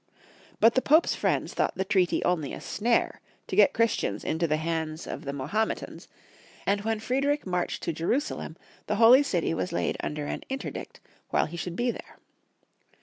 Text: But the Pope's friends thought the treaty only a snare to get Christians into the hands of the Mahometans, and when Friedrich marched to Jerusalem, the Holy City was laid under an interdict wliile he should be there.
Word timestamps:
But 0.59 0.73
the 0.73 0.81
Pope's 0.81 1.13
friends 1.13 1.53
thought 1.53 1.75
the 1.75 1.85
treaty 1.85 2.23
only 2.25 2.53
a 2.53 2.59
snare 2.59 3.21
to 3.45 3.55
get 3.55 3.71
Christians 3.71 4.23
into 4.23 4.47
the 4.47 4.57
hands 4.57 5.05
of 5.05 5.25
the 5.25 5.31
Mahometans, 5.31 6.07
and 6.65 6.81
when 6.81 6.99
Friedrich 6.99 7.45
marched 7.45 7.83
to 7.83 7.93
Jerusalem, 7.93 8.57
the 8.87 8.95
Holy 8.95 9.21
City 9.21 9.53
was 9.53 9.71
laid 9.71 9.97
under 9.99 10.25
an 10.25 10.41
interdict 10.49 11.01
wliile 11.31 11.49
he 11.49 11.55
should 11.55 11.75
be 11.75 11.91
there. 11.91 12.17